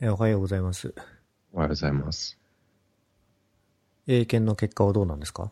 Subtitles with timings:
[0.00, 0.94] えおはようございます。
[1.52, 2.38] おはようございます。
[4.06, 5.50] 英検の結果はどうなんですか？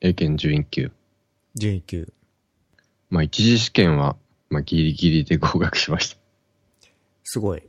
[0.00, 0.92] 英検準1級。
[1.54, 2.12] 準1級。
[3.08, 4.16] まあ、一次試験は、
[4.50, 6.18] まあ、ギリギリで合格しました。
[7.24, 7.62] すごい。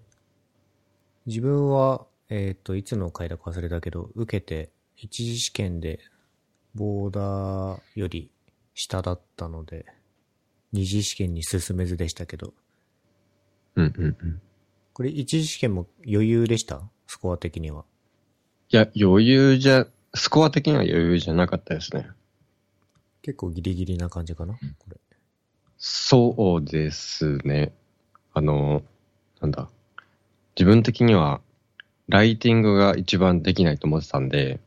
[1.25, 5.99] 自分は、えっ、と、いつの回だか忘れたけど、受けて、一次試験で、
[6.75, 8.31] ボーダーより
[8.73, 9.85] 下だったので、
[10.71, 12.53] 二次試験に進めずでしたけど、
[13.75, 14.41] うんうんうん。
[14.93, 16.81] これ一次試験も余裕でした？
[17.07, 17.83] スコア的には。
[18.69, 22.07] いや、余裕じゃ、スコア的には余裕じゃなかったですね。
[23.21, 24.53] 結構ギリギリな感じかな？
[24.53, 24.97] これ。
[25.77, 27.73] そうですね。
[28.33, 28.83] あの、
[29.41, 29.67] なんだ。
[30.55, 31.41] 自分的には、
[32.07, 34.59] ライティングが一番できないと思ってたんで、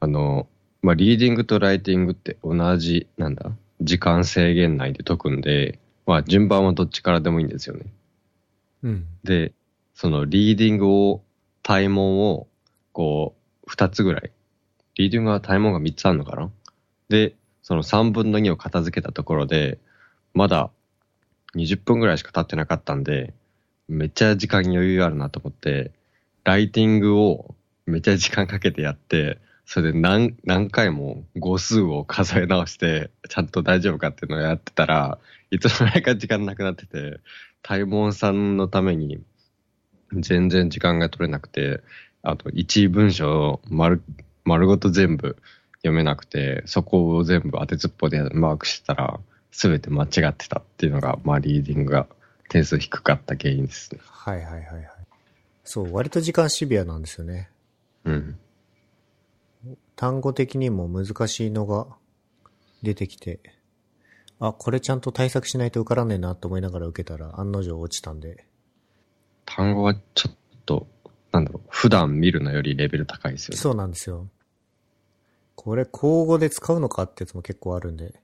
[0.00, 0.46] あの、
[0.82, 3.50] まあ、リーディングとライティングって同じ、なんだ、
[3.80, 7.86] 時間制限内で解くんで、まあ、順番はどっちからでもいいんですよね。
[8.82, 9.06] うん。
[9.24, 9.52] で、
[9.94, 11.22] そのリーディングを、
[11.62, 12.48] 対問を、
[12.92, 14.32] こう、二つぐらい。
[14.96, 16.50] リーディングは対問が三つあるのかな？
[17.08, 19.78] で、その三分の二を片付けたところで、
[20.34, 20.70] まだ
[21.54, 23.32] 20分ぐらいしか経ってなかったんで、
[23.88, 25.92] めっちゃ時間に余裕あるなと思って、
[26.44, 27.54] ライティングを
[27.86, 35.18] めっちゃ時間かけてやって、それで何、何回も語数を数え直して、ちゃんと大丈夫かっていうのをやってたら、
[35.50, 37.20] いつの間にか時間なくなってて、
[37.62, 39.22] 大門さんのために
[40.12, 41.80] 全然時間が取れなくて、
[42.22, 44.02] あと一文章を丸、
[44.44, 45.36] 丸ごと全部
[45.76, 52.06] 読めなくて、そこを全部当てずっぽでマークしてたら、すべて間違ってたっていうのが、まあリーディングが
[52.48, 54.00] 点数低かった原因ですね。
[54.04, 54.88] はいはいはいはい。
[55.64, 57.50] そう、割と時間シビアなんですよね。
[58.04, 58.38] うん。
[59.96, 61.86] 単語的にも難しいのが
[62.82, 63.40] 出てきて、
[64.44, 68.44] あ、これちゃんと対策しないと受からねえなと思いながら受けたら案の定落ちたんで、
[69.46, 70.34] 単語はちょっ
[70.66, 70.88] と、
[71.30, 73.58] なんだろう、普段見るのよりレベル高いですよね。
[73.58, 74.26] そうなんですよ。
[75.54, 78.20] これ口語で使うのかってやつも結構あるんで、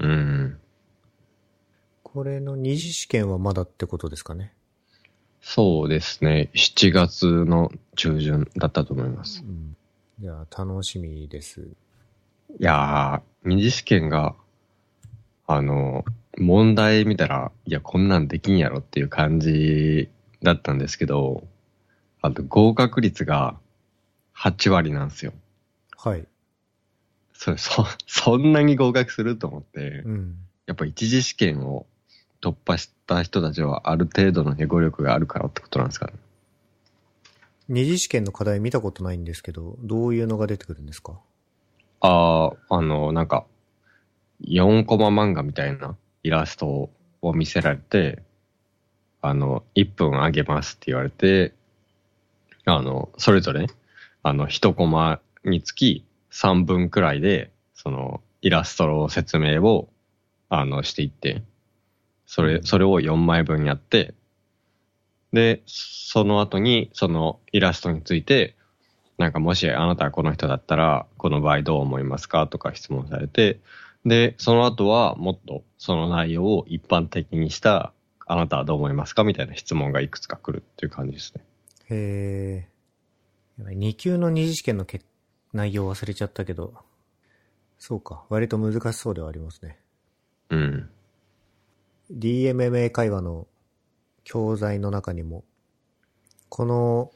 [0.00, 0.58] うん。
[2.02, 4.54] これの二次試験はまだってことですかね。
[5.40, 6.50] そうですね。
[6.54, 9.48] 7月の中旬だったと思いますう。
[9.48, 9.76] ん。
[10.18, 11.60] じゃあ楽しみです。
[11.60, 14.34] いやー、二次試験が、
[15.46, 16.04] あの、
[16.38, 20.08] 問題見たら、いや、こんなんできんやろっていう感じ
[20.42, 21.46] だったんですけど、
[22.22, 23.56] あと合格率が
[24.34, 25.32] 8割なんですよ。
[25.96, 26.26] はい。
[27.34, 30.36] それ、そ、そんなに合格すると思ってう、ん。
[30.66, 31.86] やっぱ一次試験を
[32.40, 36.12] 突破した人たちはある程度の英語力があるからってことなんですかね。
[37.68, 41.18] 二次試験の課題見たことないんですけど、どういうのが出てくるんですか？
[42.00, 43.46] ああ、あの、なんか、
[44.46, 48.22] 4コマ漫画みたいなイラストを見せられて、
[49.20, 51.52] あの、1分あげますって言われて、
[52.64, 53.66] あの、それぞれ、
[54.22, 59.88] あの、1コマにつき3分くらいで、その、イラストの説明を、
[60.48, 61.42] あの、していって、
[62.26, 64.14] それ、それを4枚分やって、
[65.32, 68.54] で、その後に、そのイラストについて、
[69.18, 73.60] なんかもしあなたはこの人だったら、この場合どう思いますかとか質問されて、
[74.04, 77.92] で、その後はもっとその内容を一般的にした、
[78.26, 79.24] あなたはどう思いますか？
[79.24, 81.44] みたいな質問がいくつか来るっていう感じですね。
[81.90, 82.66] へ
[83.60, 83.64] え。
[83.64, 85.02] 2級の二次試験のけ
[85.52, 86.74] 内容忘れちゃったけど、
[87.78, 88.24] そうか。
[88.28, 89.78] 割と難しそうではありますね。
[90.50, 90.90] うん。
[92.10, 93.46] DMMA 会話の
[94.24, 95.44] 教材の中にも、
[96.48, 97.10] この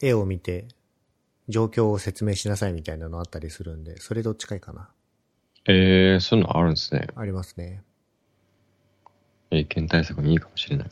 [0.00, 0.66] 絵を見て
[1.48, 4.90] 状況を説明しなさいみたいなのあったりするんで、それと近いかな。
[5.70, 7.08] えー、そういうのあるんですね。
[7.14, 7.82] ありますね。
[9.50, 10.88] 英検対策にいいかもしれない。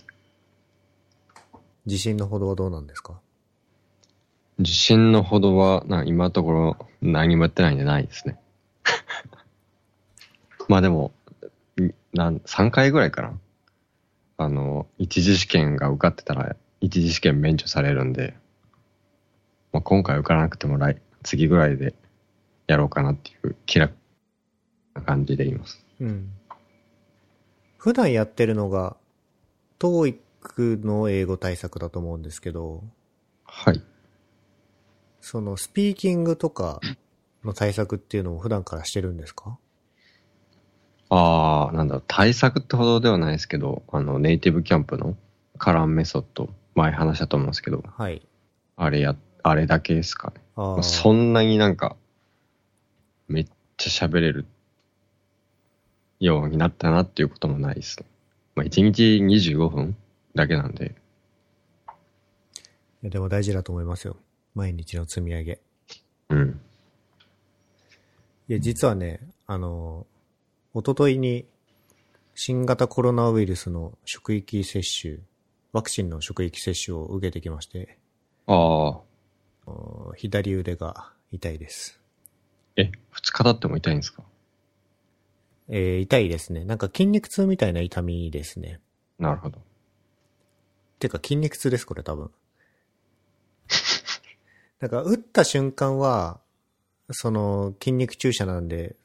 [1.87, 3.19] 自信のほどはどうなんですか？
[4.59, 8.39] 自信のほどは、な今のところ何もやってないんでないですね。
[10.69, 11.13] まあでも、
[11.81, 13.39] んなん3回ぐらいかな。
[14.37, 18.35] あの、一次試験が受かってたら、一次試験免除されるんで、
[19.73, 21.95] まあ、今回受からなくても来、次ぐらいで
[22.67, 23.95] やろうかなっていう気楽
[24.97, 25.85] な感じでいます。
[26.01, 26.33] うん。
[27.79, 28.97] 普段やってるのが、
[29.79, 32.83] TOEIC の英語対策だと思うんですけど、
[33.45, 33.83] はい。
[35.21, 36.81] そのスピーキングとか
[37.45, 39.59] の対策っていうのも普段からしてるんですか？
[41.09, 45.17] ああ、なんだろう、対策ってほどではないですけど、あの、ネイティブキャンプの
[45.59, 48.27] カランメソッド、前話したと思うんですけど、はい。
[48.77, 50.43] あれや、あれだけですかね。
[50.57, 50.83] ああ。
[50.83, 51.97] そんなになんか、
[53.29, 53.47] めっ
[53.77, 54.47] ちゃ喋れる
[56.21, 58.07] ようになったなっていうこともないですね。
[58.55, 59.97] まあ、1日25分
[60.35, 60.95] だけなんで、
[63.03, 64.17] やでも大事だと思いますよ。
[64.55, 65.61] 毎日の積み上げ。
[66.31, 66.61] うん。
[68.49, 70.07] いや、実はね、あの、
[70.75, 71.47] 一昨日に
[72.35, 75.19] 新型コロナウイルスの職域接種、
[75.73, 77.99] ワクチンの職域接種を受けてきまして、
[78.47, 79.01] ああ。
[80.17, 82.01] 左腕が痛いです。
[82.77, 84.23] え、二日経っても痛いんですか？
[85.69, 86.65] えー痛いですね。
[86.65, 88.81] なんか筋肉痛みたいな痛みですね。
[89.19, 89.61] なるほど。
[90.99, 92.31] てか筋肉痛です、これ多分。
[94.81, 96.41] なんか打った瞬間は、
[97.11, 98.97] その筋肉注射なんで、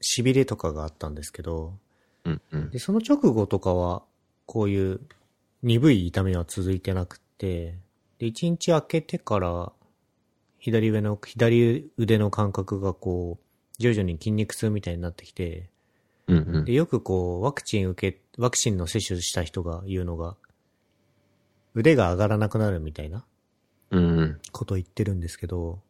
[0.00, 1.74] 痺れとかがあったんですけど、
[2.24, 2.70] うんうん。
[2.70, 4.02] で、その直後とかは、
[4.46, 5.00] こういう
[5.62, 7.78] 鈍い痛みは続いてなくて、
[8.18, 9.72] で、一日明けてから、
[10.58, 13.44] 左上の、左腕の感覚がこう、
[13.78, 15.70] 徐々に筋肉痛みたいになってきて、
[16.28, 16.72] うんうんで、。
[16.72, 20.36] よくこう、ワクチン受け、ワクチンの接種した人が言うのが、
[21.74, 23.24] 腕が上がらなくなるみたいな。
[24.52, 25.80] ことを言ってるんですけど、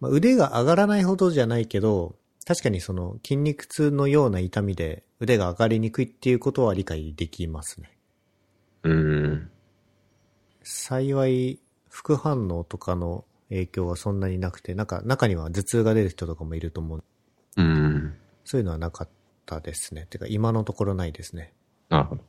[0.00, 2.16] まあ、腕が上がらないほどじゃないけど、
[2.46, 7.96] 確かにその筋肉痛のような痛みで腕が上がりにくいっていうことは理解できますね。
[8.84, 9.50] うん。
[10.62, 17.04] 幸い、副反応とかの影響はそんなになくて、なんか中には頭痛が出る人とかもいると思う。
[17.56, 18.14] うん。
[18.44, 19.08] そういうのはなかっ
[19.48, 20.06] たですね。
[20.10, 21.54] てか今のところないですね。
[21.88, 22.22] なるほど。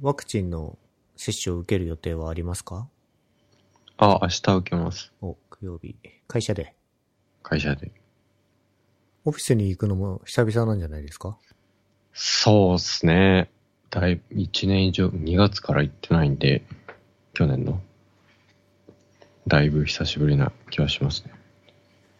[0.00, 0.78] ワクチンの
[1.14, 2.88] 接種を受ける予定はありますか？
[3.98, 5.12] あ、明日受けます。
[5.20, 5.94] お、火曜日。
[6.26, 6.74] 会社で。
[7.42, 7.92] 会社で。
[9.26, 11.36] オフィスに行くのも久々なんじゃないですか？
[12.14, 13.50] そうっすね。
[13.90, 16.64] だいぶ1年以上、2月から行ってないんで、
[17.34, 17.82] 去年の。
[19.46, 21.32] だいぶ久しぶりな気はしますね。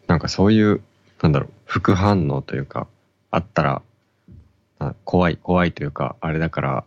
[0.05, 0.81] なんかそういう、
[1.23, 2.87] なんだろう、副反応というか、
[3.31, 3.81] あったら、
[4.79, 6.83] あ怖い、怖いというか、あれだから、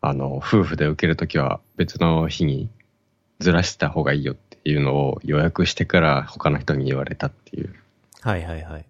[0.00, 2.68] あの、夫婦で受けるときは別の日に
[3.40, 7.74] ずらした方がいいよっていうのを予約してから他の人に言われたっていう。
[8.20, 8.84] はいはいはい。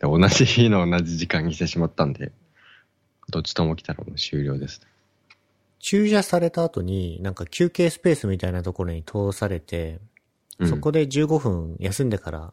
[0.00, 2.32] で同じ日の同じ時間にしてしまったんで、
[3.30, 4.80] どっちとも来たらもう終了です。
[5.78, 9.98] 注射された後に、なんか休憩スペースみたいなところに通されて、
[10.58, 12.52] うんそこで15分休んでから、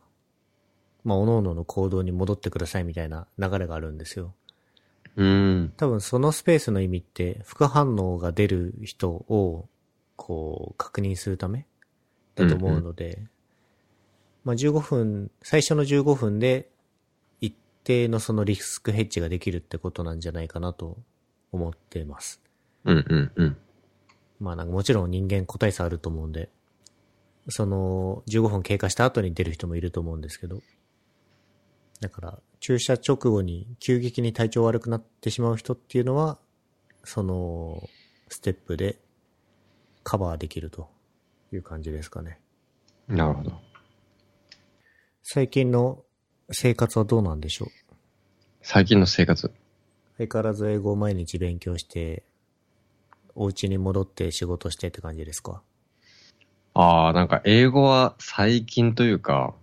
[1.04, 4.34] まあ、各々の行動に戻ってくださいみたいな流れがあるんですよ。
[5.16, 5.74] うん。
[5.78, 9.68] 多分そのスペースの意味って、副反応が出る人を、
[10.16, 11.66] こう、確認するため
[12.36, 13.24] だと思うので、
[14.44, 16.70] まあ15分、最初の15分で、
[17.42, 20.98] 一定のそのリスクヘッジができるってことなんじゃないかなと
[21.52, 22.42] 思ってます。
[22.86, 23.58] うんうんうん。
[24.40, 26.50] まあなんかもちろん人間個体差あると思うんで、
[27.50, 30.62] その15分経過した後に出る人もいると思うんですけど、
[32.00, 36.38] だから注射直後に急激に体調悪くなってしまう人っていうのは、
[37.04, 37.82] その
[38.30, 38.98] ステップで
[40.04, 40.90] カバーできると
[41.52, 42.40] いう感じですかね。
[43.08, 43.52] なるほど。
[45.24, 46.04] 最近の
[46.52, 47.70] 生活はどうなんでしょう？
[48.62, 49.52] 最近の生活。
[50.18, 52.24] 相変わらず英語を毎日勉強して、
[53.36, 55.62] お家に戻って仕事してって感じですか？
[56.74, 59.54] ああ、なんか英語は最近というか、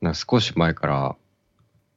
[0.00, 1.16] な少し前から、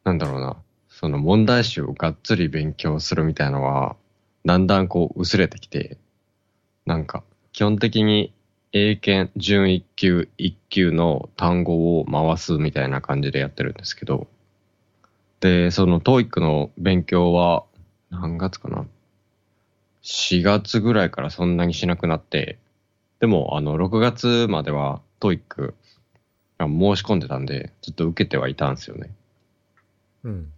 [0.04, 0.58] なんだろうな、
[0.90, 3.96] その問題集をがっつり勉強するみたいのは、
[4.46, 5.98] だんだんこう薄れてきて、
[6.86, 8.34] なんか基本的に
[8.74, 14.28] 英検準1級1級の単語を回すみたいな感じでやってるんですけど、
[15.40, 17.66] で、その TOEIC の勉強は
[18.10, 18.86] 何月かな
[20.04, 22.58] ?4 月ぐらいからそんなにしなくなって、
[23.20, 25.74] でも、あの、6月までは、 TOEIC が
[26.68, 29.12] 申し込んでたんで、ずっと受けてはいたんですよね。
[30.24, 30.54] うん。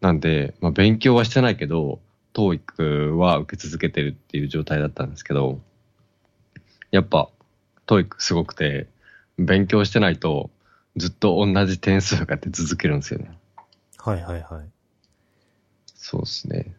[0.00, 2.00] なんで、まあ、勉強はしてないけど、
[2.32, 5.60] TOEIC は受け続けてるっていう状態だったんですけど、
[6.90, 7.28] やっぱ、
[7.86, 8.86] TOEIC すごくて、
[9.38, 10.50] 勉強してないと、
[10.96, 13.30] ずっと同じ点数が出続けるんですよね。
[13.98, 14.68] はいはいはい。
[15.94, 16.74] そうですね。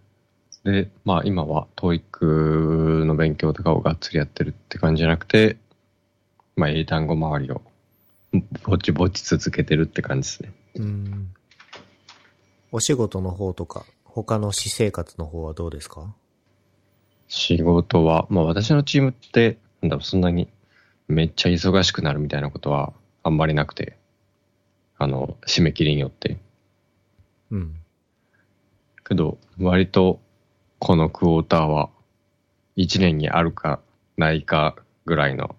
[0.63, 5.57] で、まあ今は TOEIC の勉強とかをがっつりやってるって感じじゃなくて、
[6.55, 7.61] まあ英単語周りを
[8.63, 10.53] ぼちぼち続けてるって感じですね。
[10.75, 11.33] うん。
[12.71, 16.13] お仕事の方とか、他の私生活の方はどうですか？
[17.27, 20.47] 仕事は、まあ私のチームって、なんだろう、そんなに
[21.07, 23.97] めっちゃ忙しくなるみたいなことはあんまりなくて、
[24.97, 26.37] あの、締め切りによって。
[27.51, 27.75] うん。
[29.07, 30.19] けど、割と
[30.79, 31.89] このクォーターは
[32.77, 33.79] 1年にあるか
[34.17, 34.75] ないか
[35.05, 35.55] ぐらいの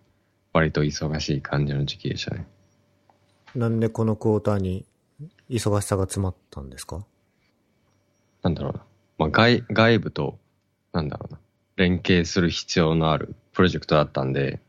[0.52, 2.47] 割と忙しい感じの時期でしたね。
[3.57, 4.85] なんでこのクォーターに
[5.49, 7.05] 忙しさが詰まったんですか？
[8.43, 8.83] なんだろうな。
[9.19, 10.39] まあ外、外部と、
[10.93, 11.41] なんだろうな。
[11.77, 14.61] 連携する必要のあるプロジェクトだったんで、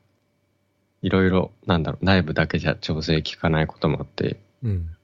[1.01, 4.95] いろいろ、なんだろう、内部だけじゃ調整効かないこともあって、うん。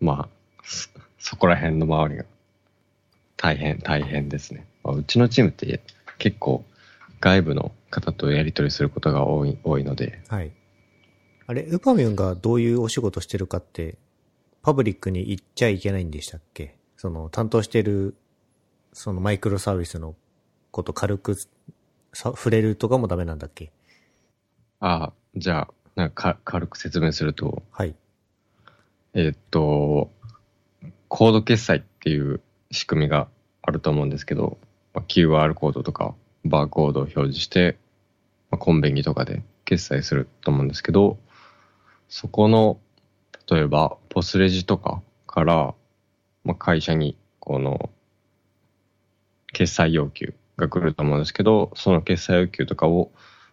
[0.00, 0.28] まあ、
[0.64, 0.88] そ
[1.18, 2.24] そこら辺の周りが
[3.36, 4.66] 大変、大変ですね。
[4.82, 5.80] まあうちのチームって
[6.18, 6.64] 結構
[7.20, 10.50] 外部の方とやり取りすることが多い多いので、はい。
[11.50, 13.98] あれ、ウパミュンがどういうお仕事してるかって、
[14.62, 16.76] パブリックに言っちゃいけないんでしたっけ？
[16.96, 18.14] その、担当してる、
[18.92, 20.14] そのマイクロサービスの
[20.70, 21.48] こと軽くさ
[22.12, 23.72] 触れるとかもダメなんだっけ？
[24.78, 27.96] ああ、じゃあ、なんかか軽く説明すると、はい。
[29.14, 30.12] えーっと、
[31.08, 32.40] コード決済っていう
[32.70, 33.26] 仕組みが
[33.62, 34.56] あると思うんですけど、
[34.94, 36.14] まあ QR コードとか
[36.44, 37.76] バーコードを表示して、
[38.52, 41.18] まあ、コンビニとかで決済すると思うんですけど、
[42.10, 42.78] そこの、
[43.50, 45.74] 例えばポスレジとかから、
[46.44, 47.88] まあ、会社にこの
[49.52, 53.10] 決済要求が来ると思うんですけど、その決済要求とかを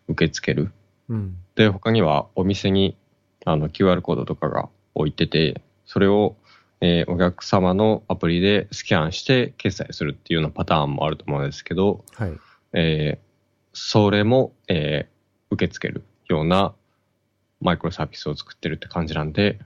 [0.07, 0.71] 受け付ける
[1.07, 1.37] うん。
[1.55, 2.97] で、他にはお店に
[3.45, 6.35] あの QR コードとかが置いてて、それを、
[6.81, 12.33] えーお客様のアプリでスキャンして決済するっていうようなパターンもあると思うんですけど、はい。
[12.73, 13.27] えー
[13.79, 15.17] それも、えー
[15.49, 16.73] 受け付けるような
[17.61, 19.59] マイクロサービスを作ってるって感じなんで、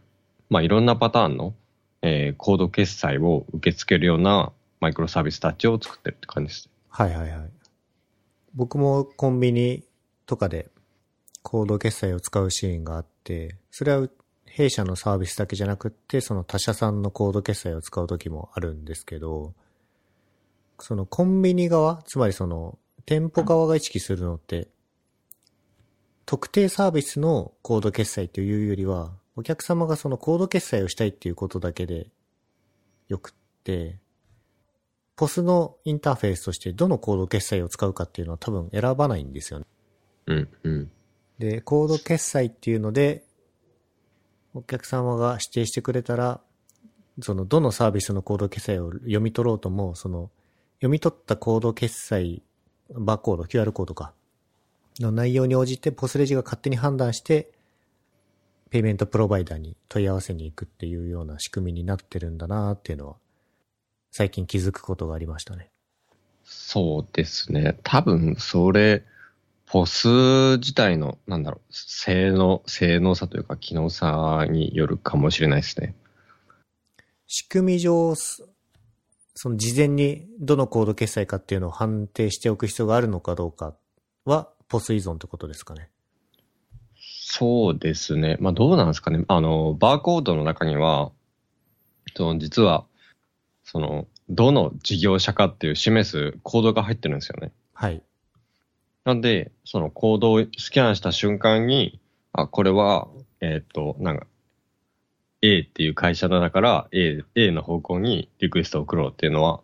[0.49, 1.53] まあいろんなパターンの、
[2.01, 6.69] えーコード決済を受け付けるようなマイクロサービスたちを作ってるって感じです。
[6.89, 7.49] はいはいはい。
[8.53, 9.83] 僕もコンビニ
[10.25, 10.69] とかで
[11.43, 14.07] コード決済を使うシーンがあって、それは
[14.45, 19.53] 弊社のサービスだけじゃなくって、その他社さんのコード決済を使う時もあるんですけど、
[20.79, 24.67] そのコンビニ側、つまりその店舗側が意識するのって、
[26.31, 32.07] 特定サービスのコード決済というよりは、お客様がそのコード決済をしたいっていうことだけで
[33.09, 33.33] よくっ
[33.65, 33.99] て、
[35.17, 39.65] ポスのインターフェースとしてどのコード決済を使うかっていうのは多分選ばないんですよね。
[40.27, 40.91] うん、うん。
[41.37, 43.25] で、コード決済っていうので、
[44.53, 46.39] お客様が指定してくれたら、
[47.19, 50.31] そのどのサービスのコード決済を読み取ろうとも、その
[50.75, 52.41] 読み取ったコード決済、
[52.89, 54.13] バーコード、QR コードか、
[54.99, 57.51] の内容に応じてポスレジが勝手に判断して、
[58.69, 63.15] ペイメントプロバイダーに問い合わせに行くっていうような仕組みになってるんだなっていうのは、
[64.11, 65.69] 最近気づくことがありましたね。
[66.43, 67.77] そうですね。
[67.83, 69.03] 多分、それ、
[69.65, 75.95] ポス自体の、なんだろう、性能、性能差というか、機能差によるかもしれないですね。
[77.27, 78.43] 仕組み上、す
[79.33, 83.73] その事前にどのコード決済かっていうのを判定しておく必要があるのかどうか
[84.25, 85.89] は、ポス依存ってことですかね。
[86.95, 88.37] そうですね。
[88.39, 89.25] まあ、どうなんですかね。
[89.27, 91.11] あの、バーコードの中には、
[92.15, 92.85] その実は、
[93.65, 97.51] その、どの事業者かっていう示すコードが入ってるんですよね。
[97.73, 98.01] はい。
[99.03, 101.99] なんで、そのコードをスキャンした瞬間に、
[102.31, 103.09] あ、これは、
[103.41, 104.25] えーっと、なんか、
[105.41, 109.59] A っていう会社だから A、A の方向にリクエストを送ろうっていうのは、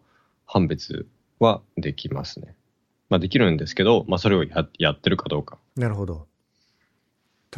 [0.46, 1.08] 判別
[1.40, 2.57] はできますね。
[3.10, 5.58] まあできるんですけど、まあそれをややってるかどうか。
[5.76, 6.28] なるほど。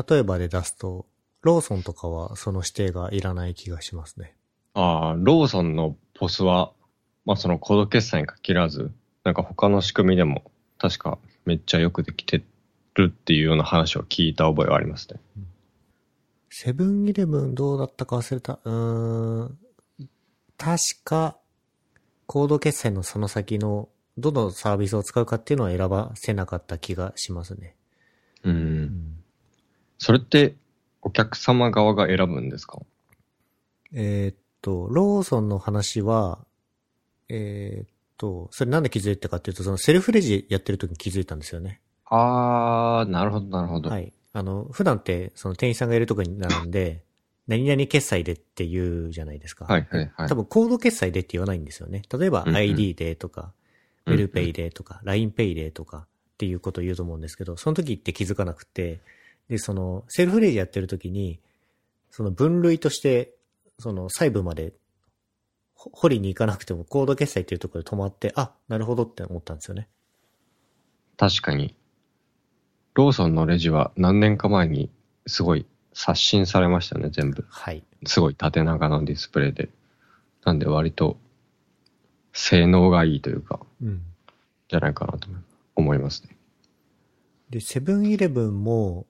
[0.09, 1.05] 例えばで出すと、
[1.41, 4.35] ローソンとかはその指定がいらない気がしますね。
[4.73, 6.71] ああ、ローソンのポスは、
[7.25, 8.91] まあそのコード決済に限らず、
[9.23, 12.43] なんか他の仕組みでも、確かめっちゃよくできて
[12.95, 15.19] るっていうような話を聞いた覚えはありますね。
[16.49, 18.59] セブンイレブンどうだったか忘れた。
[18.63, 19.59] うーん。
[20.57, 21.37] 確か、
[22.25, 27.75] コード決済のその先のどのサービスを使うかっていうのは選ばせなかった気がしますね。
[28.43, 28.55] うん。
[28.55, 29.15] うん
[30.01, 30.55] それって、
[31.01, 32.79] お客様側が選ぶんですか？
[33.93, 36.39] えーっと、ローソンの話は、
[37.27, 41.81] えーっと、それなんで気づいたかっていうと、そのセルフレジやってる時に気づいたんですよね。
[42.05, 43.89] あー、なるほど、なるほど。
[43.89, 44.13] はい。
[44.31, 47.03] あの、普段って、その店員さんがいるとこに並んで、
[47.47, 49.65] 何々決済でって言うじゃないですか。
[49.65, 50.35] はい、はい、はい多。
[50.35, 52.03] 分コード決済でって言わないんですよね。
[52.17, 53.51] 例えば ID でとか、
[54.13, 59.01] うんうん WellPay でとか、LINEPay でとかっていうことを言うと思うんですけど、その時って気づかなくて、
[59.49, 61.39] で、その、セルフレジやってる時に、
[62.11, 63.33] その分類として、
[63.79, 64.73] その細部まで
[65.79, 69.87] ほ掘りに行かなくてもコード決済っていうところで止まって、あ、なるほどって思ったんですよね。
[71.15, 71.73] 確かに。
[72.95, 74.89] ローソンのレジは何年か前に
[75.25, 77.45] すごい刷新されましたね、全部。
[77.47, 77.81] はい。
[78.05, 79.69] すごい縦長のディスプレイで。
[80.43, 81.17] なんで割と
[82.33, 84.01] 性能がいいというか、うん。
[84.67, 85.27] じゃないかなと
[85.75, 86.35] 思いますね。
[87.49, 89.07] で、セブンイレブンも、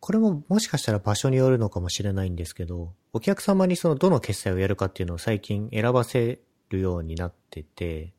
[0.00, 6.38] これももしかしたら場所によるのかもしれないんですけど、お客様にそのどの決済をやるかっていうのを最近選ばせ
[6.70, 8.12] るようになってて、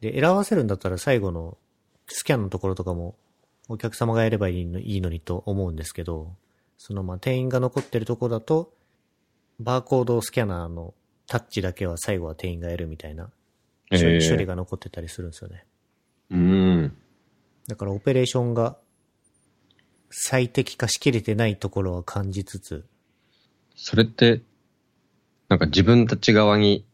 [0.00, 1.56] で、選ばせるんだったら最後の
[2.06, 3.16] スキャンのところとかも
[3.68, 6.34] お客様がやればいいのいいのにと思うんですけど、
[6.76, 8.72] そのまあ店員が残ってるところだと、
[9.58, 10.92] バーコードスキャナーの
[11.26, 13.24] タッチだけは最後は店員がやるみたいな
[13.90, 15.64] 処理,、えー処理が残ってたりするんですよね。
[16.30, 16.96] うん。
[17.66, 18.76] だからオペレーションが
[20.10, 22.84] 最適化しきれてないところは感じつつ、
[23.74, 24.42] それって、
[25.48, 26.86] なんか自分たち側に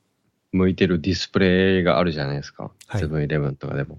[0.52, 2.70] 向いてるディスプレイがあるじゃないですか。
[2.86, 3.98] はいセブンイレブンとかでも。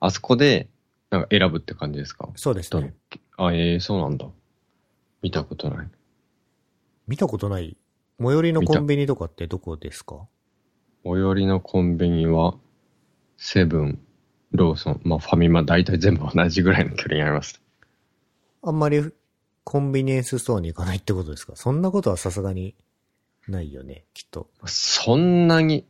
[0.00, 0.68] あそこで、
[1.10, 2.30] なんか選ぶって感じですか？
[2.36, 2.94] そうですね。
[3.36, 4.26] あ、ええそうなんだ。
[5.22, 5.88] 見たことない。
[7.06, 7.76] 見たことない
[8.20, 10.26] 最寄りのコンビニとかってどこですか
[11.04, 12.54] 最寄りのコンビニは、
[13.36, 13.98] セブン、
[14.52, 17.60] ローソン、まあファミマ、大体全部同じぐらいの距離にあります。
[18.62, 19.12] あんまり
[19.64, 22.74] コンビニエンスストアに行かないってことですかそんなことはさすがに
[23.48, 24.48] ないよね、きっと。
[24.66, 25.86] そんなに、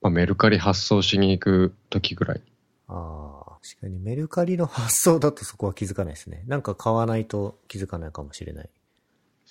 [0.00, 2.42] まあ、メルカリ発送しに行く時ぐらい。
[2.88, 6.44] ああ、確かにメルカリの発送だとそこは気づかないですね。
[6.46, 8.70] なんか買わないと気づかないかもしれない。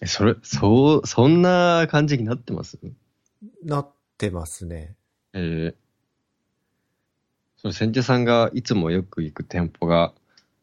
[0.01, 2.77] え、それ、そう、そんな感じになってます？
[3.63, 4.95] なってますね。
[5.33, 5.75] ええ
[7.57, 10.13] その先手さんがいつもよく行く店舗が、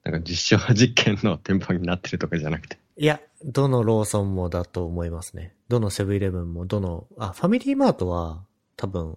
[0.05, 2.79] なんか実証実験の店舗になってるとかじゃなくて。
[2.97, 5.55] いや、どのローソンもだと思いますね。
[5.69, 8.45] どのセブンイレブンも、どの、あ、ファミリーマートは
[8.77, 9.17] 多分、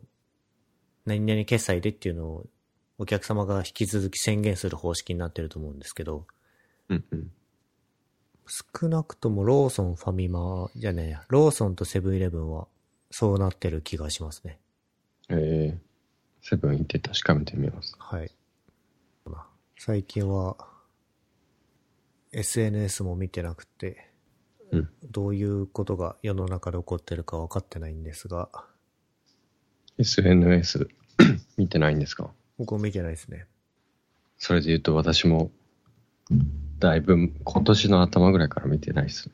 [1.06, 2.46] 何々決済でっていうのを
[2.98, 6.26] お客様が引き続き宣言する方式になってると思うんですけど、
[6.90, 7.32] うんうん。
[8.48, 12.68] 少なくともローソン、ファミマじゃねえや、ローソンとセブンイレブンは
[13.12, 14.60] そうなってる気がしますね。
[15.30, 15.80] ええ
[16.42, 17.96] セブン行って確かめてみます。
[17.98, 18.32] はい。
[19.78, 20.56] 最近は
[22.32, 24.10] SNS も見てなくて、
[24.72, 28.50] うんどういうことが世の中で起こってるか分かってないんですが、
[29.98, 30.88] SNS
[31.58, 32.32] 見てないんですか？
[32.58, 33.48] 僕も見てないですね。
[34.38, 35.52] それで言うと私も、
[36.80, 39.30] だいぶ今年の頭ぐらいから見てないです。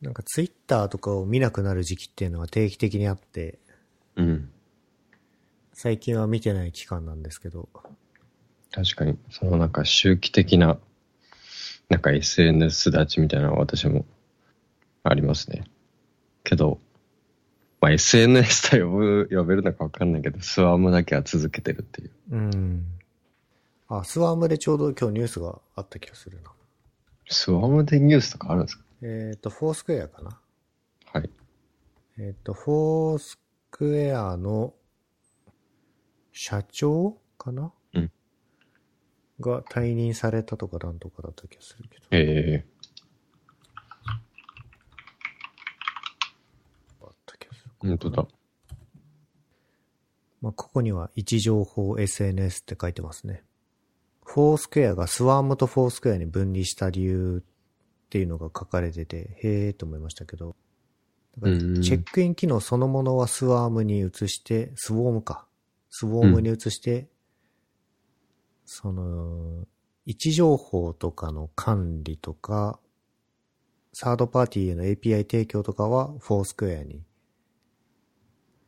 [0.00, 3.58] なんかツイッターとかを見なくなる時期っていうのは定期的にあって、
[4.16, 4.50] うん。
[5.72, 7.68] 最近は見てない期間なんですけど、
[8.72, 10.78] 確かに、そのなんか周期的な、
[11.88, 14.04] なんか SNS 立ちみたいなのは私も
[15.02, 15.64] ありますね。
[16.44, 16.78] けど、
[17.80, 22.10] まあ SNS と呼ぶ、呼べるのかわかんないけど、スワームだけは続けてるっていう。
[22.30, 22.84] うん。
[23.98, 26.52] あ、スワームでちょうど今日ニュースがあった気がするな。
[27.28, 28.84] スワームでニュースとかあるんですか？
[29.02, 30.40] えっ、と、フォースクエアかな
[31.12, 31.30] はい。
[32.18, 33.38] えっ、と、フォース
[33.70, 34.74] クエアの
[36.32, 37.72] 社長かな？
[37.94, 38.12] うん。
[39.40, 42.04] が退任されたとかなんとかだった気がするけど。
[42.12, 42.66] ええ
[47.02, 47.70] あった気がする。
[47.80, 48.26] 本当だ。
[50.42, 53.42] まあ、ここには位置情報 SNS って書いてますね。
[54.32, 60.54] フォースクエアがスワームとフォースクエアに分離した理由っていうのが書かれてて、へえと思いましたけど。
[61.42, 65.48] チェックイン機能そのものはスワームに移して、スウォームか。
[65.90, 67.08] スウォームに移して、
[68.64, 69.66] その、
[70.06, 72.78] 位置情報とかの管理とか、
[73.92, 77.00] サードパーティーへの API 提供とかはフォースクエアにっ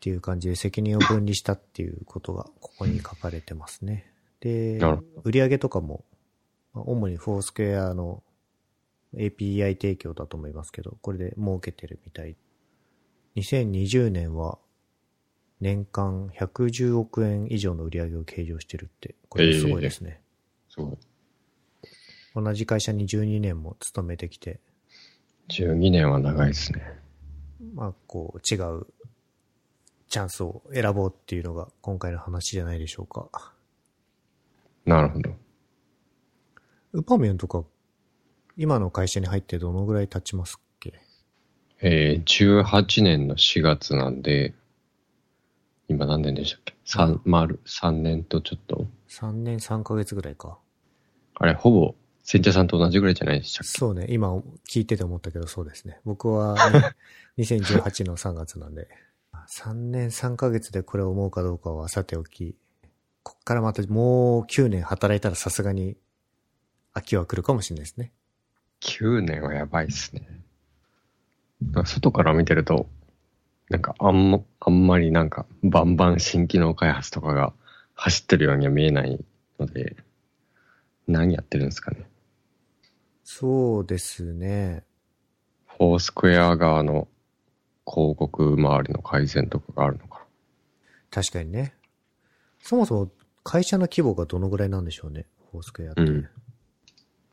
[0.00, 4.11] ていう感じで責任を分離したっていうことがここに書かれてますね。
[4.42, 4.80] で
[5.22, 6.04] 売上とかも、
[6.74, 8.22] まあ主にフォースクエアの
[9.14, 12.36] API 提供だと思いますけど、これで儲けてるみたい。
[13.36, 14.58] 2020年は
[15.60, 20.20] 年間110億円以上の売り上げを計上してるって、これすごいですね。
[20.68, 20.98] すごい。
[22.34, 24.58] 同じ会社に12年も勤めてきて、
[25.50, 26.82] 12年は長いですね。
[27.74, 28.86] まあ、こう、違う
[30.08, 33.52] チャンスを選ぼうっていうのが今回の話じゃないでしょうか。
[34.84, 35.30] なるほど。
[36.92, 37.64] ウパミュンとか、
[38.56, 40.94] 今の会社に入ってどのぐらい経ちますっけ？
[41.80, 44.54] えー、18年の4月なんで、
[45.88, 46.74] 今何年でしたっけ？
[46.84, 48.86] 三丸、3年とちょっと。
[49.08, 50.58] ?3 年3ヶ月ぐらいか。
[51.34, 53.78] あれ、ほぼ、千茶さんと同じぐらいじゃないでしたっけ？
[53.78, 54.36] そうね、今
[54.68, 56.00] 聞いてて思ったけどそうですね。
[56.04, 56.94] 僕は、ね、
[57.38, 58.88] 2018の3月なんで、
[59.48, 62.54] 3年3ヶ月でこれを思うかどうかはさておき、
[63.22, 65.96] こっからまたもう9年働いたらさすがに
[66.92, 68.12] 秋は来るかもしれないですね。
[68.80, 70.42] 9年はやばいっすね。
[71.72, 72.88] か外から見てると、
[73.68, 77.52] なんかあんま、あんまりなんかバンバン新機能開発とかが
[77.94, 79.24] 走ってるようには見えない
[79.58, 79.96] ので、
[81.06, 82.06] 何やってるんですかね。
[83.24, 84.84] そうですね。
[85.66, 87.08] フォースクエア側の
[87.86, 90.22] 広告周りの改善とかがあるのか
[91.10, 91.74] 確かにね。
[92.62, 93.10] そもそも
[93.42, 96.02] 会社の規模がどのぐらいなんでしょうね、フォースクエアって。
[96.02, 96.28] うん。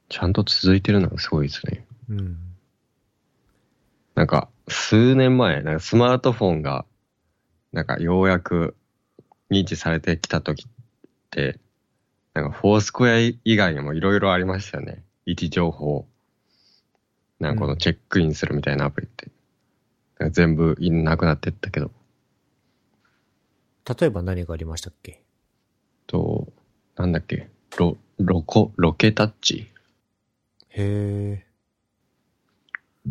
[0.09, 1.85] ちゃんと続いてるのがすごいですね。
[2.09, 2.37] うん。
[4.15, 6.85] なんか、数年前、なんかスマートフォンが、
[7.71, 8.75] なんかようやく
[9.51, 10.69] 認知されてきた時っ
[11.29, 11.59] て、
[12.33, 15.03] なんかフォースクエア以外にもいろいろありましたよね。
[15.25, 16.07] 位置情報。
[17.39, 19.29] なんかこのチェックインするみたいなアプリって。
[20.31, 21.91] 全部いなくなってったけど。
[23.89, 25.23] 例えば何がありましたっけ？
[26.06, 26.47] と、
[26.95, 29.71] なんだっけ、ロ、ロコ、ロケタッチ
[30.69, 31.45] へえ。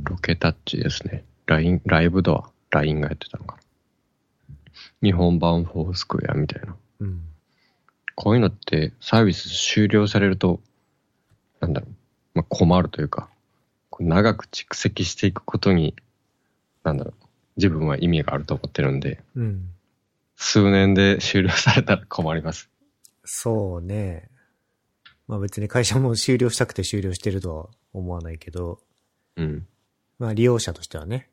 [0.04, 1.24] ロケタッチですね。
[1.46, 3.62] ライン、ライブドア、LINE がやってたのかな。
[5.02, 6.76] 日本版フォースクエアみたいな。
[7.00, 7.22] うん。
[8.14, 10.60] こういうのってサービス終了されると、
[11.60, 11.90] なんだろう、
[12.34, 13.28] まあ、困るというか、
[13.98, 15.96] 長く蓄積していくことに、
[16.84, 17.24] なんだろう、
[17.56, 19.70] 自分は意味があると思ってるんで、うん。
[20.40, 22.70] 数年で終了されたら困ります。
[23.24, 24.30] そうね。
[25.26, 28.80] まあ別に会社も終了したくて終了してるとは思わないけど、
[29.36, 29.66] うん。
[30.18, 31.28] まあ利用者としてはね、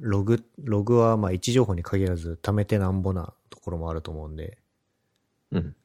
[0.00, 4.56] ログ、ログはまあ位置情報に限らず貯めてなんぼなところもあると思うんで、
[5.50, 5.76] うん。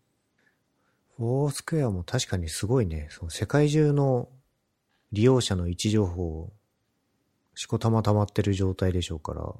[1.17, 4.29] フォースクエアも確かにすごいね、その世界中の
[5.11, 6.53] 利用者の位置情報を
[7.55, 9.53] しこたま溜まってる状態でしょうから、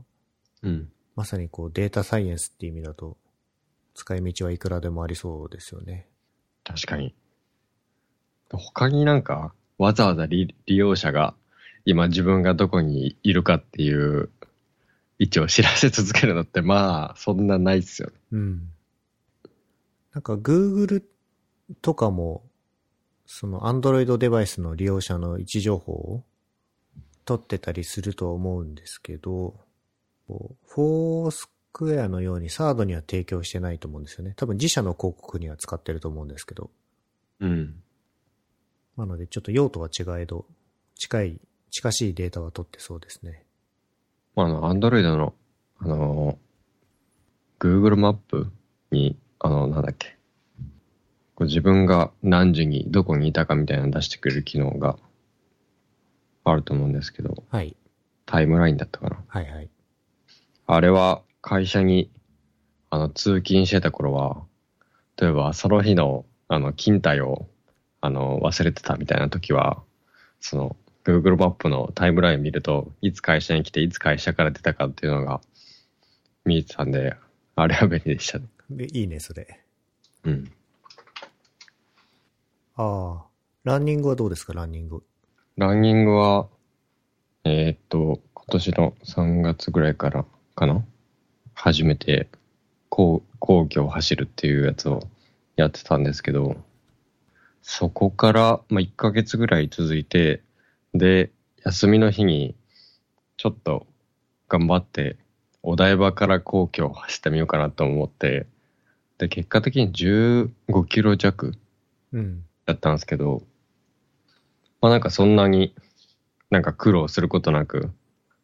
[0.62, 0.92] うん。
[1.18, 3.18] まさにこうデータサイエンスっていう意味だと、
[3.96, 6.08] 使い道はいくらでもありそうですよね。
[6.64, 7.16] 確かに。
[8.52, 11.34] 他になんか、わざわざ利利用者が、
[11.86, 14.30] 今自分がどこにいるかっていう
[15.18, 18.14] 位置を知らせ続けるのって、まあ、そんなないっすよね。
[18.34, 18.70] うん。
[20.14, 21.04] なんか Google
[21.82, 22.44] とかも、
[23.26, 26.24] その Android デバイスの利用者の位置情報を
[27.26, 29.66] 取ってたりするとは思うんですけど、
[30.28, 34.34] こうフォースクエアのようにサードには提供してないと思うんですよね。
[34.36, 36.70] 多分自社の広告には使ってると思うんですけど。
[37.40, 37.76] うん。
[38.98, 40.46] なのでちょっと用途は違えど、
[40.96, 43.44] 近い、近しいデータは取ってそうですね。
[44.36, 45.34] まあ、あの、アンドロイドの、
[45.80, 46.38] あの、
[47.60, 48.52] Google マップ
[48.92, 50.18] に、あの、なんだっけ。
[51.36, 54.98] こう自分が何時にどこにいたかみたいなの出してくれる機能が
[56.44, 57.76] あると思うんですけど、はい。
[58.26, 59.24] タイムラインだったかな。
[59.28, 59.70] はいはい。
[60.70, 62.12] あれは会社に、
[62.90, 64.44] あの、通勤してた頃は、
[65.16, 67.48] 例えばその日の、あの、勤怠を、
[68.02, 69.82] あの、忘れてたみたいな時は、
[70.42, 70.76] その、
[71.06, 75.40] Google マップのタイムライン見ると、いつ会社に来て、いつ会社から出たかっていうのが
[76.44, 77.16] 見えてたんで、
[77.56, 78.46] あれは便利でしたね。
[78.70, 79.62] で、いいね、それ。
[80.26, 80.52] うん。
[82.76, 83.26] ああ。
[83.64, 85.02] ランニングはどうですか、ランニング。
[85.56, 86.50] ランニングは、
[87.46, 90.26] えーっと、今年の3月ぐらいから
[90.58, 90.84] かな？
[91.54, 92.28] 初めて、
[92.89, 95.02] 皇皇居を走るっていうやつを
[95.56, 96.58] やってたんですけど、
[97.62, 100.41] そこから、まあ、1ヶ月ぐらい続いて、
[100.93, 101.32] で、
[101.63, 102.56] 休みの日に、
[103.38, 103.86] ちょっと
[104.50, 105.17] 頑張って、
[105.62, 108.48] お台場から皇居を走ってみようかなと思って、
[109.20, 110.50] で、結果的に15
[110.88, 111.54] キロ弱
[112.13, 112.43] うん。
[112.65, 113.43] だったんですけど、
[114.82, 115.74] まあなんかそんなに
[116.50, 117.91] なんか苦労することなく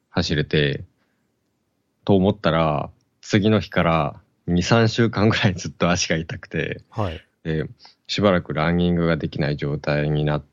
[0.09, 0.83] 走れて、
[2.05, 2.89] と思ったら、
[3.21, 7.21] 次の日から2、3週間ぐらいずっと足が痛くて、はい。
[7.43, 7.65] で、
[8.07, 10.43] しばらくランニングができない状態になっ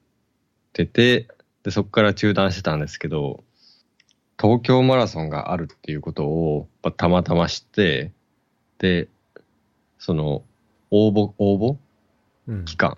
[0.72, 1.28] てて、
[1.62, 3.42] で、そこから中断してたんですけど、
[4.40, 8.12] 東京マラソンがあるっていうことをまあたまたま知って、
[8.78, 9.08] で、
[9.98, 10.42] その、
[10.90, 11.76] 応募、応募
[12.48, 12.64] うん。
[12.64, 12.96] 期間、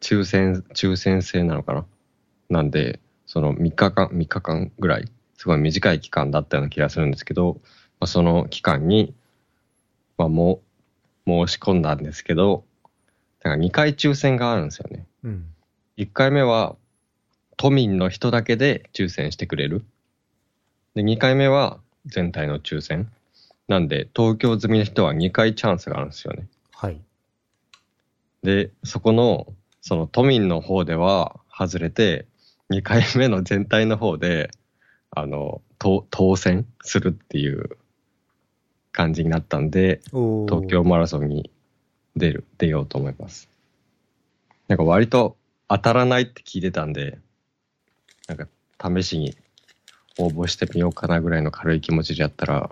[0.00, 1.86] 抽選、抽選制なのかな？
[2.48, 7.60] なんで、その3日間、3日間ぐらい、すごい短い期間だったような気がするんですけど、
[8.00, 9.14] まあ、その期間に、
[10.16, 10.60] まあ、も
[11.26, 12.64] う、申し込んだんですけど、
[13.40, 15.06] だから2回抽選があるんですよね。
[15.24, 15.46] うん。
[15.96, 16.76] 1回目は、
[17.56, 19.84] 都民の人だけで抽選してくれる。
[20.94, 23.10] で、2回目は全体の抽選。
[23.66, 26.46] なんで、東京済みの人は2回チャンスがあるんですよね。
[26.72, 27.00] はい。
[28.42, 32.26] で、そこの、その都民の方では外れて、
[32.70, 34.50] 2回目の全体の方で、
[35.10, 37.76] あの、と当選するっていう
[38.98, 41.52] 感じになったんで、東京マラソンに
[42.16, 43.48] 出る、出ようと思います。
[44.66, 45.36] なんか割と
[45.68, 47.20] 当たらないって聞いてたんで、
[48.26, 48.48] なんか
[49.00, 49.36] 試しに
[50.18, 52.70] 応募してみようかなぐらいの軽い気持ちでやったら、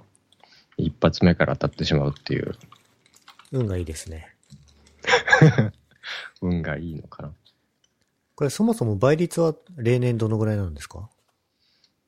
[0.76, 2.56] 一発目から当たってしまうっていう
[3.52, 4.34] 運がいいですね。
[6.42, 7.32] 運がいいのかな。
[8.34, 11.08] これそもそも倍率は例年どのぐらいなんですか？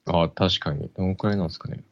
[0.06, 0.90] ああ、確かに。
[0.96, 1.84] どのくらいなんですかね。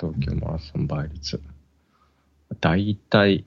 [0.00, 1.40] 東京マラソン倍率。
[2.60, 3.44] だいたい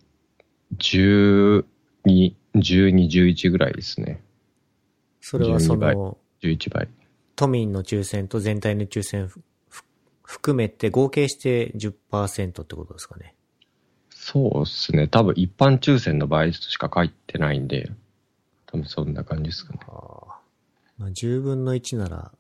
[0.78, 1.64] 12、
[2.04, 4.22] 12、11ぐらいですね。
[5.22, 6.88] それはそ12倍の、11倍。
[7.36, 9.32] 都民の抽選と全体の抽選
[10.24, 13.36] 含めて合計して10%ってことですかね。
[14.10, 15.08] そうですね。
[15.08, 17.92] 多分一般抽選の倍率しか書いてないんで、
[18.66, 19.80] 多分そんな感じですかね。
[19.88, 20.42] ああ
[20.98, 22.32] まあ、10分の1なら、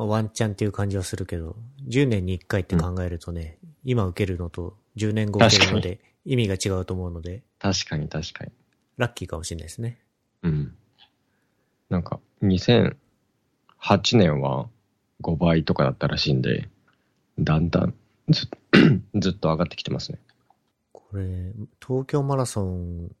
[0.00, 8.52] まあ、ワンチャンっていう感じはするけど、10年に1回って考えるとね、今受けるのと10年後受けるので意味が違うと思うので、確かに確かに。
[8.96, 10.00] ラッキーかもしれないですね。
[10.42, 10.74] うん。
[11.90, 12.96] なんか、2008
[14.14, 14.70] 年は
[15.20, 16.70] 5倍とかだったらしいんで、
[17.38, 17.92] だんだん
[18.30, 18.48] ず
[19.16, 20.18] ずっと上がってきてますね。
[20.92, 21.52] これ、
[21.86, 23.14] 東京マラソン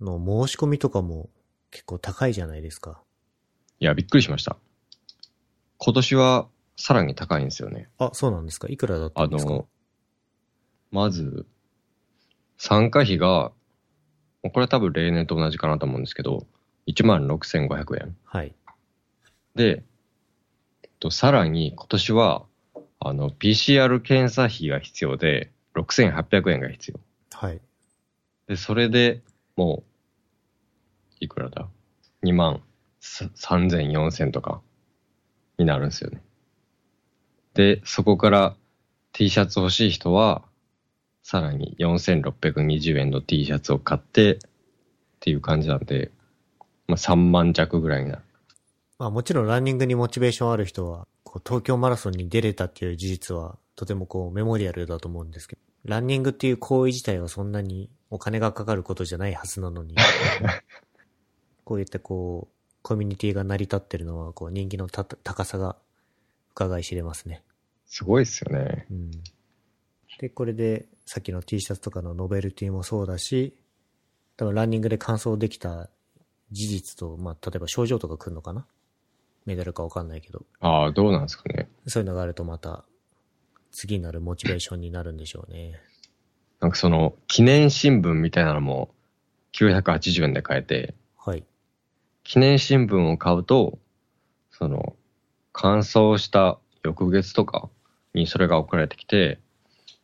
[0.00, 0.16] の
[0.46, 1.28] 申し込みとかも
[1.70, 3.02] 結構高いじゃないですか。
[3.80, 4.56] いや、びっくりしました。
[5.84, 7.88] 今年はさらに高いんですよね。
[7.98, 9.50] あ、そうなんですかいくらだったあんですか？
[9.50, 9.68] の、
[10.92, 11.44] まず、
[12.56, 13.50] 参加費が、
[14.42, 16.46] これは多分例年と同じかなと思うんですけど、
[16.86, 18.16] 16,500円。
[18.24, 18.54] はい。
[19.56, 19.82] で、
[20.84, 22.44] えっと、さらに今年は、
[23.00, 27.00] あの、PCR 検査費が必要で、6800円が必要。
[27.32, 27.60] はい。
[28.46, 29.20] で、それで
[29.56, 31.68] もう、いくらだ
[32.22, 32.62] ?2 万
[33.00, 34.62] さ3000、4000とか
[35.58, 36.22] になるんですよね。
[37.54, 38.56] で、そこから
[39.12, 40.42] T シャツ欲しい人は、
[41.22, 44.38] さらに4620円の T シャツを買ってっ
[45.20, 46.10] ていう感じなんで、
[46.88, 48.22] まあ3万弱ぐらいになる。
[48.98, 59.96] まあもちろんランニングにモチベーションある人は、こう東京マラソンに出れたっていう事実はとてもこうメモリアルだと思うんですけど、ランニングっていう行為自体はそんなにお金がかかることじゃないはずなのに、
[61.64, 65.76] こういったこう、コミュニティが成り立ってるのは、こう人気のた高さが
[66.52, 67.42] 伺い知れますね。
[67.86, 68.86] すごいっすよね。
[68.90, 69.10] うん。
[70.18, 73.56] で、これで、さっきの T シャツとかのノベルティもそうだし、
[74.36, 75.90] 多分ランニングで完走できた
[76.50, 78.66] 事実と、まあ、例えば症状とか来るのかな？
[79.44, 81.68] メダルかわかんないけど、ああ、どうなんですかね。
[81.86, 82.84] そういうのがあるとまた、
[83.72, 85.80] 次なるモチベーションになるんでしょうね。
[86.60, 88.94] なんかその、記念新聞みたいなのも
[89.54, 90.94] 980円で買えて、はい。
[92.24, 93.78] 記念新聞を買うと、
[94.50, 94.96] その、
[95.52, 97.68] 乾燥した翌月とか
[98.14, 99.38] にそれが送られてきて、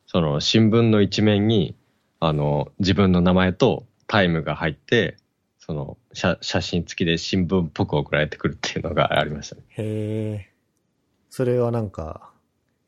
[0.07, 1.75] その新聞の一面に、
[2.21, 5.17] あの、自分の名前とタイムが入って、
[5.59, 9.63] その写写真付きで新聞っぽく送られてくるっていうのがありましたね。
[9.71, 10.53] へえ。
[11.31, 12.31] それはなんか、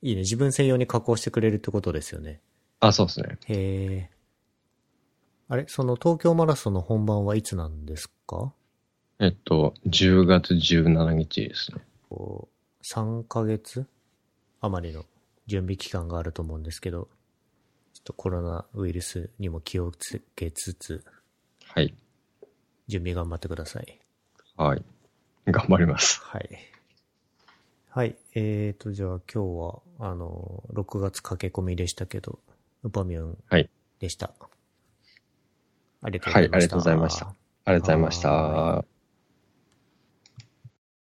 [0.03, 0.23] いいね。
[0.23, 2.41] 自分専用に加工してくれるってことですよね。
[2.81, 3.39] あ、そうですね。
[3.49, 4.11] へえ。
[5.49, 5.67] あれ？
[5.69, 8.55] その東京マラソンの本番はいつなんですか？
[9.23, 11.83] えっと、10月17日ですね。
[12.09, 13.87] こう、3ヶ月？
[14.63, 15.05] 余りの
[15.47, 17.09] 準備期間があると思うんですけど、
[17.93, 21.05] ちょっとコロナウイルスにも気をつけつつ、
[21.67, 21.95] はい。
[22.89, 24.01] 準備頑張ってください。
[24.57, 24.83] はい。
[25.47, 26.23] 頑張ります。
[26.23, 26.49] はい。
[27.91, 28.17] はい。
[28.35, 32.39] えーと、じゃあ今日は、あの、6月駆け込みでしたけど、
[32.85, 34.33] ウパミュンはいでした。
[36.03, 36.57] ありがとうごはい、ざいました。
[36.57, 37.27] ありがとうございました。
[37.27, 38.31] ありがとうございました。
[38.33, 38.85] は